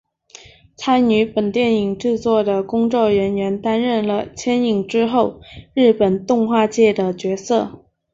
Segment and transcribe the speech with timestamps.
[0.75, 5.39] 参与本电影制作的工作人员们担任了牵引之后
[5.75, 7.85] 日本动画界的角色。